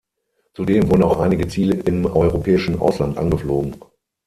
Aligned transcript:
Zudem 0.55 0.89
wurden 0.89 1.03
auch 1.03 1.19
einige 1.19 1.47
Ziele 1.47 1.75
im 1.75 2.07
europäischen 2.07 2.79
Ausland 2.79 3.19
angeflogen. 3.19 3.75